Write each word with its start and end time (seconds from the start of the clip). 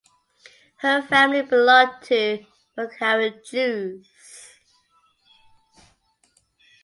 Her 0.77 1.03
family 1.03 1.43
belonged 1.43 2.01
to 2.05 2.43
Bukharan 2.75 3.45
Jews. 3.47 4.09